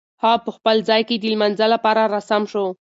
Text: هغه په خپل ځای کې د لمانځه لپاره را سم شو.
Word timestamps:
هغه 0.23 0.37
په 0.45 0.51
خپل 0.57 0.77
ځای 0.89 1.01
کې 1.07 1.15
د 1.19 1.25
لمانځه 1.33 1.67
لپاره 1.73 2.01
را 2.13 2.21
سم 2.29 2.43
شو. 2.51 2.65